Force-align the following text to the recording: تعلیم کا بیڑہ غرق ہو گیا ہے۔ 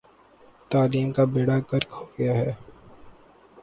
تعلیم 0.71 1.11
کا 1.11 1.23
بیڑہ 1.33 1.57
غرق 1.71 1.91
ہو 1.93 2.05
گیا 2.17 2.33
ہے۔ 2.33 2.51